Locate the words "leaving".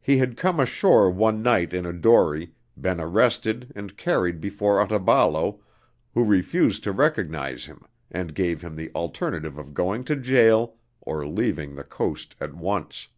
11.26-11.74